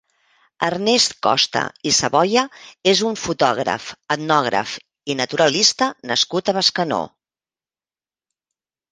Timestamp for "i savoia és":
1.89-3.01